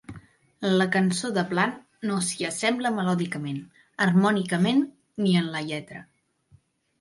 [0.77, 3.61] La cançó de Bland no s'hi assembla melòdicament,
[4.07, 4.83] harmònicament
[5.27, 6.03] ni en la lletra.